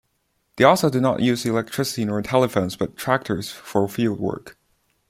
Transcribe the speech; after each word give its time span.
They 0.55 0.63
also 0.63 0.89
do 0.89 0.99
not 0.99 1.19
use 1.19 1.45
electricity 1.45 2.05
nor 2.05 2.23
telephones 2.23 2.75
but 2.75 2.97
tractors 2.97 3.51
for 3.51 3.87
field 3.87 4.19
work. 4.19 4.57